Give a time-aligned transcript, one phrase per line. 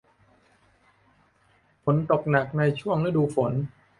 [1.83, 3.53] ฝนตกหนักในช่วงฤดูฝน